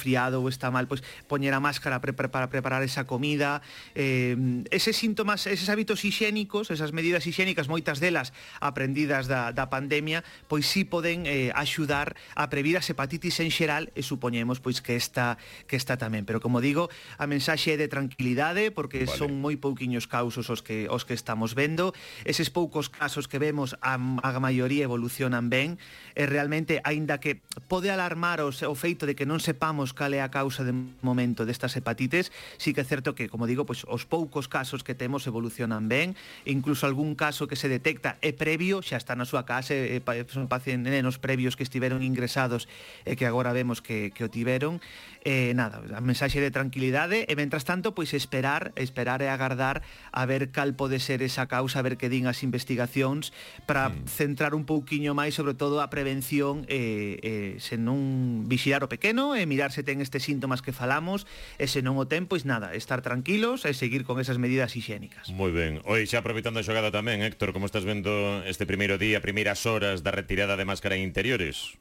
resfriado 0.00 0.40
ou 0.40 0.48
está 0.48 0.72
mal, 0.72 0.88
pois 0.88 1.04
poñer 1.28 1.52
a 1.52 1.60
máscara 1.60 2.00
pre 2.00 2.16
para 2.16 2.48
preparar 2.48 2.80
esa 2.80 3.04
comida. 3.04 3.60
Eh, 3.92 4.64
eses 4.72 4.96
síntomas, 4.96 5.44
eses 5.44 5.68
hábitos 5.68 6.00
higiénicos, 6.08 6.72
esas 6.72 6.96
medidas 6.96 7.28
higiénicas, 7.28 7.68
moitas 7.68 8.00
delas 8.00 8.32
aprendidas 8.64 9.28
da, 9.28 9.52
da 9.52 9.68
pandemia, 9.68 10.24
pois 10.48 10.64
sí 10.64 10.88
poden 10.88 11.28
eh, 11.28 11.52
axudar 11.52 12.16
a 12.32 12.48
previr 12.48 12.80
as 12.80 12.88
hepatitis 12.88 13.44
en 13.44 13.52
xeral 13.52 13.92
e 13.92 14.00
supoñemos 14.00 14.64
pois 14.64 14.80
que 14.80 14.96
esta, 14.96 15.36
que 15.68 15.76
esta 15.76 16.00
tamén. 16.00 16.24
Pero 16.24 16.40
como 16.40 16.64
digo, 16.64 16.88
a 17.20 17.28
mensaxe 17.28 17.76
é 17.76 17.76
de 17.76 17.92
tranquilidade 17.92 18.72
porque 18.72 19.04
vale. 19.04 19.12
son 19.20 19.36
moi 19.36 19.60
pouquiños 19.60 20.08
causos 20.08 20.48
os 20.48 20.64
que, 20.64 20.88
os 20.88 21.04
que 21.04 21.12
estamos 21.12 21.52
vendo. 21.52 21.92
Eses 22.24 22.48
poucos 22.48 22.88
casos 22.88 23.28
que 23.28 23.36
vemos 23.36 23.76
a, 23.84 24.00
a 24.00 24.40
maioría 24.40 24.88
evolucionan 24.88 25.52
ben 25.52 25.76
e 26.16 26.24
realmente, 26.24 26.80
aínda 26.88 27.20
que 27.20 27.44
pode 27.68 27.92
alarmar 27.92 28.40
o, 28.40 28.48
o 28.48 28.74
feito 28.78 29.04
de 29.04 29.12
que 29.12 29.28
non 29.28 29.42
sepamos 29.42 29.89
sabemos 29.90 29.94
cal 29.94 30.14
é 30.14 30.22
a 30.22 30.30
causa 30.30 30.64
de 30.64 30.72
momento 31.02 31.44
destas 31.44 31.76
hepatites, 31.76 32.30
sí 32.58 32.72
que 32.72 32.80
é 32.80 32.86
certo 32.86 33.14
que, 33.14 33.28
como 33.28 33.46
digo, 33.46 33.66
pois 33.66 33.84
os 33.88 34.06
poucos 34.06 34.46
casos 34.48 34.82
que 34.82 34.94
temos 34.94 35.26
evolucionan 35.26 35.88
ben, 35.88 36.14
e 36.46 36.52
incluso 36.52 36.86
algún 36.86 37.14
caso 37.14 37.46
que 37.46 37.56
se 37.56 37.68
detecta 37.68 38.18
é 38.22 38.32
previo, 38.32 38.82
xa 38.82 38.96
está 38.96 39.14
na 39.16 39.26
súa 39.26 39.44
casa, 39.44 39.74
é, 39.74 39.98
é, 39.98 40.24
son 40.30 40.46
pacientes 40.46 40.90
nenos 40.90 41.18
previos 41.18 41.56
que 41.56 41.66
estiveron 41.66 42.02
ingresados 42.02 42.68
e 43.04 43.16
que 43.16 43.26
agora 43.26 43.52
vemos 43.52 43.82
que, 43.82 44.14
que 44.14 44.24
o 44.24 44.30
tiveron, 44.30 44.80
eh, 45.24 45.52
nada, 45.54 45.82
a 45.92 46.00
mensaxe 46.00 46.40
de 46.40 46.50
tranquilidade 46.50 47.26
e 47.26 47.32
mentras 47.36 47.66
tanto, 47.66 47.92
pois 47.92 48.14
esperar, 48.14 48.72
esperar 48.76 49.20
e 49.20 49.28
agardar 49.28 49.82
a 50.14 50.22
ver 50.24 50.54
cal 50.54 50.72
pode 50.74 51.02
ser 51.02 51.20
esa 51.20 51.46
causa, 51.50 51.80
a 51.80 51.84
ver 51.84 51.98
que 52.00 52.08
din 52.08 52.30
as 52.30 52.40
investigacións 52.46 53.34
para 53.66 53.90
mm. 53.90 54.08
centrar 54.08 54.56
un 54.56 54.64
pouquiño 54.64 55.12
máis 55.12 55.36
sobre 55.36 55.52
todo 55.52 55.82
a 55.84 55.92
prevención 55.92 56.64
e, 56.70 57.20
eh, 57.20 57.56
eh, 57.56 57.60
se 57.60 57.76
non 57.76 58.46
vixiar 58.48 58.80
o 58.86 58.88
pequeno 58.88 59.36
e 59.36 59.44
mirar 59.44 59.69
se 59.70 59.82
ten 59.82 60.02
estes 60.02 60.26
síntomas 60.26 60.62
que 60.62 60.74
falamos, 60.74 61.26
e 61.58 61.66
se 61.66 61.82
non 61.82 61.96
o 61.96 62.06
ten, 62.06 62.26
pois 62.26 62.46
nada, 62.46 62.74
estar 62.76 63.00
tranquilos 63.02 63.64
e 63.64 63.72
seguir 63.72 64.04
con 64.04 64.18
esas 64.20 64.38
medidas 64.38 64.74
higiénicas. 64.76 65.30
Moi 65.34 65.50
ben. 65.50 65.82
Oi, 65.86 66.06
xa 66.06 66.22
aproveitando 66.22 66.60
a 66.60 66.66
xogada 66.66 66.94
tamén, 66.94 67.22
Héctor, 67.22 67.54
como 67.54 67.66
estás 67.66 67.82
vendo 67.82 68.42
este 68.46 68.66
primeiro 68.68 68.98
día, 68.98 69.24
primeiras 69.24 69.64
horas 69.64 70.02
da 70.04 70.12
retirada 70.14 70.54
de 70.54 70.68
máscara 70.68 70.94
en 70.98 71.02
interiores? 71.06 71.78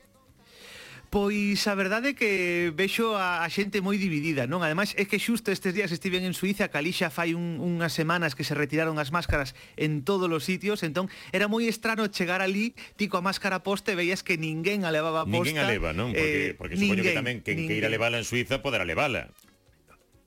Pois 1.09 1.65
a 1.65 1.73
verdade 1.73 2.13
é 2.13 2.13
que 2.13 2.69
vexo 2.77 3.17
a, 3.17 3.41
a 3.41 3.49
xente 3.49 3.81
moi 3.81 3.97
dividida, 3.97 4.45
non? 4.45 4.61
Ademais, 4.61 4.93
é 4.93 5.09
que 5.09 5.17
xusto 5.17 5.49
estes 5.49 5.73
días 5.73 5.89
estiven 5.89 6.21
en 6.21 6.37
Suiza, 6.37 6.69
Calixa 6.69 7.09
fai 7.09 7.33
un, 7.33 7.57
unhas 7.57 7.97
semanas 7.97 8.37
que 8.37 8.45
se 8.45 8.53
retiraron 8.53 9.01
as 9.01 9.09
máscaras 9.09 9.57
en 9.73 10.05
todos 10.05 10.29
os 10.29 10.45
sitios, 10.45 10.85
entón 10.85 11.09
era 11.33 11.49
moi 11.49 11.65
estrano 11.65 12.05
chegar 12.13 12.45
ali, 12.45 12.77
ti 12.93 13.09
coa 13.09 13.25
máscara 13.25 13.65
posta 13.65 13.89
e 13.89 13.97
veías 13.97 14.21
que 14.21 14.37
ninguén 14.37 14.85
a 14.85 14.93
levaba 14.93 15.25
posta. 15.25 15.49
Ninguén 15.49 15.57
a 15.57 15.65
leva, 15.65 15.97
non? 15.97 16.13
Porque, 16.13 16.53
eh, 16.53 16.53
porque 16.53 16.77
supoño 16.77 17.01
ninguén, 17.01 17.09
que 17.09 17.17
tamén 17.17 17.37
quen 17.41 17.57
ninguén. 17.57 17.81
queira 17.81 17.89
levala 17.89 18.21
en 18.21 18.25
Suiza 18.29 18.61
poderá 18.61 18.85
levala. 18.85 19.33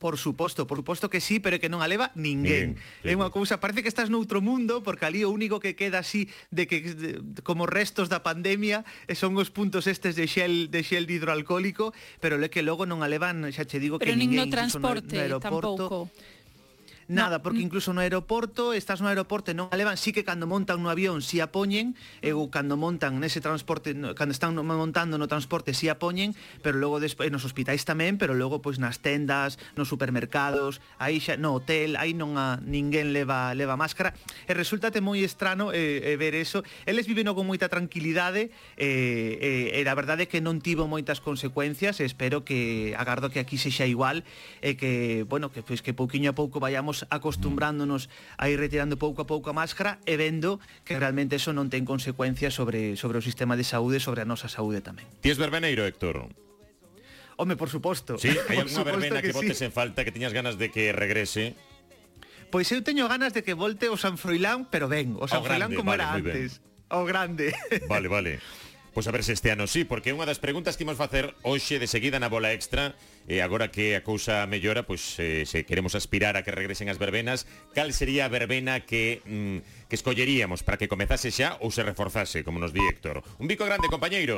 Por 0.02 0.18
suposto, 0.18 0.66
por 0.66 0.82
suposto 0.82 1.06
que 1.06 1.22
sí, 1.22 1.38
pero 1.38 1.62
que 1.62 1.70
non 1.70 1.78
a 1.78 1.86
leva 1.86 2.10
ninguén. 2.18 2.74
ninguén 2.74 3.06
é 3.06 3.14
unha 3.14 3.30
cousa, 3.30 3.62
parece 3.62 3.86
que 3.86 3.90
estás 3.90 4.10
noutro 4.10 4.42
mundo, 4.42 4.82
porque 4.82 5.06
ali 5.06 5.22
o 5.22 5.30
único 5.30 5.62
que 5.62 5.78
queda 5.78 6.02
así 6.02 6.26
de 6.50 6.66
que 6.66 6.82
de, 6.82 7.22
como 7.46 7.70
restos 7.70 8.10
da 8.10 8.26
pandemia 8.26 8.82
eh, 9.06 9.14
son 9.14 9.38
os 9.38 9.54
puntos 9.54 9.86
estes 9.86 10.18
de 10.18 10.26
xel 10.26 10.74
de 10.74 10.82
xel 10.82 11.06
de 11.06 11.22
hidroalcohólico, 11.22 11.94
pero 12.18 12.34
é 12.34 12.50
que 12.50 12.66
logo 12.66 12.82
non 12.82 13.06
a 13.06 13.06
levan, 13.06 13.46
xa 13.54 13.62
che 13.62 13.78
digo 13.78 14.02
pero 14.02 14.10
que 14.10 14.18
ninguén, 14.18 14.50
no 14.50 14.50
transporte 14.50 15.22
no, 15.30 15.38
no 15.38 15.38
tampouco 15.38 16.10
nada, 17.08 17.38
no. 17.38 17.42
porque 17.42 17.60
incluso 17.60 17.92
no 17.92 18.00
aeroporto, 18.00 18.72
estás 18.72 19.00
no 19.00 19.08
aeroporto 19.08 19.50
e 19.50 19.58
non 19.58 19.70
a 19.70 19.76
levan, 19.76 19.98
sí 19.98 20.14
que 20.14 20.22
cando 20.22 20.46
montan 20.46 20.78
no 20.82 20.88
avión 20.88 21.22
si 21.22 21.36
sí 21.36 21.44
a 21.44 21.50
poñen, 21.50 21.98
e 22.22 22.30
ou 22.30 22.48
cando 22.52 22.78
montan 22.78 23.18
nese 23.18 23.42
transporte, 23.42 23.94
cando 24.14 24.32
están 24.32 24.54
montando 24.54 25.18
no 25.18 25.26
transporte 25.26 25.74
si 25.74 25.86
sí 25.86 25.92
a 25.92 25.98
poñen, 25.98 26.38
pero 26.62 26.78
logo 26.78 27.02
despois 27.02 27.28
nos 27.34 27.42
hospitais 27.42 27.82
tamén, 27.82 28.20
pero 28.20 28.36
logo 28.38 28.62
pois 28.62 28.78
nas 28.78 29.02
tendas, 29.02 29.58
nos 29.74 29.90
supermercados, 29.90 30.78
aí 31.02 31.18
xa 31.18 31.34
no 31.34 31.58
hotel, 31.58 31.98
aí 31.98 32.14
non 32.14 32.38
a 32.38 32.62
ninguén 32.62 33.10
leva 33.10 33.52
leva 33.56 33.74
máscara. 33.74 34.14
E 34.46 34.52
resultate 34.54 35.02
moi 35.02 35.22
estrano 35.24 35.74
eh, 35.74 36.14
eh, 36.14 36.16
ver 36.20 36.34
eso. 36.38 36.62
Eles 36.86 37.08
viven 37.10 37.28
con 37.32 37.46
moita 37.46 37.70
tranquilidade 37.70 38.50
eh, 38.76 39.72
eh, 39.72 39.80
e 39.80 39.80
a 39.86 39.94
verdade 39.94 40.26
é 40.26 40.30
que 40.30 40.44
non 40.44 40.60
tivo 40.60 40.90
moitas 40.90 41.22
consecuencias, 41.22 42.02
espero 42.02 42.44
que 42.44 42.92
agardo 42.98 43.30
que 43.30 43.40
aquí 43.40 43.56
sexa 43.56 43.86
igual 43.88 44.26
e 44.60 44.72
eh, 44.72 44.74
que, 44.76 45.24
bueno, 45.28 45.54
que 45.54 45.62
pois 45.62 45.80
que 45.80 45.94
pouquiño 45.94 46.32
a 46.32 46.36
pouco 46.36 46.60
vayamos 46.60 46.91
vamos 46.92 47.06
acostumbrándonos 47.08 48.10
a 48.36 48.48
ir 48.50 48.60
retirando 48.60 48.98
pouco 48.98 49.22
a 49.22 49.26
pouco 49.26 49.48
a 49.48 49.56
máscara 49.56 49.98
e 50.04 50.20
vendo 50.20 50.60
que 50.84 51.00
realmente 51.00 51.40
eso 51.40 51.56
non 51.56 51.72
ten 51.72 51.88
consecuencias 51.88 52.52
sobre, 52.52 53.00
sobre 53.00 53.16
o 53.16 53.24
sistema 53.24 53.56
de 53.56 53.64
saúde 53.64 53.96
e 53.96 54.02
sobre 54.04 54.20
a 54.20 54.28
nosa 54.28 54.52
saúde 54.52 54.84
tamén. 54.84 55.08
Ties 55.24 55.40
verbeneiro, 55.40 55.88
Héctor? 55.88 56.28
Home, 57.40 57.56
por 57.56 57.72
suposto. 57.72 58.20
Sí, 58.20 58.28
hai 58.28 58.60
algunha 58.62 58.84
verbena 58.84 59.24
que, 59.24 59.32
que 59.32 59.36
botes 59.36 59.56
sí. 59.56 59.64
en 59.64 59.72
falta, 59.72 60.04
que 60.04 60.12
tiñas 60.12 60.36
ganas 60.36 60.60
de 60.60 60.68
que 60.68 60.92
regrese? 60.92 61.56
Pois 62.52 62.68
eu 62.68 62.84
teño 62.84 63.08
ganas 63.08 63.32
de 63.32 63.40
que 63.40 63.56
volte 63.56 63.88
o 63.88 63.96
San 63.96 64.20
Froilán, 64.20 64.68
pero 64.68 64.84
ben, 64.84 65.16
o 65.16 65.24
San 65.24 65.40
Froilán 65.40 65.72
como 65.72 65.96
vale, 65.96 66.04
era 66.04 66.12
antes. 66.12 66.60
Ben. 66.60 66.70
O 66.92 67.08
grande. 67.08 67.56
Vale, 67.88 68.08
vale. 68.12 68.32
Pois 68.92 69.08
a 69.08 69.10
ver 69.10 69.24
se 69.24 69.32
este 69.32 69.50
ano 69.50 69.66
sí, 69.66 69.88
porque 69.88 70.12
unha 70.12 70.28
das 70.28 70.36
preguntas 70.36 70.76
que 70.76 70.84
imos 70.84 71.00
facer 71.00 71.32
hoxe 71.40 71.80
de 71.80 71.88
seguida 71.88 72.20
na 72.20 72.28
bola 72.28 72.52
extra 72.52 72.92
e 73.24 73.40
agora 73.40 73.72
que 73.72 73.96
a 73.96 74.04
cousa 74.04 74.44
mellora, 74.44 74.84
pois 74.84 75.16
eh, 75.16 75.48
se 75.48 75.64
queremos 75.64 75.96
aspirar 75.96 76.36
a 76.36 76.44
que 76.44 76.52
regresen 76.52 76.92
as 76.92 77.00
verbenas, 77.00 77.48
cal 77.72 77.88
sería 77.96 78.28
a 78.28 78.32
verbena 78.32 78.84
que 78.84 79.24
mm, 79.24 79.88
que 79.88 79.96
escolleríamos 79.96 80.60
para 80.60 80.76
que 80.76 80.92
comezase 80.92 81.32
xa 81.32 81.56
ou 81.64 81.72
se 81.72 81.80
reforzase, 81.80 82.44
como 82.44 82.60
nos 82.60 82.76
di 82.76 82.84
Héctor. 82.84 83.24
Un 83.40 83.48
bico 83.48 83.64
grande, 83.64 83.88
compañeiro. 83.88 84.28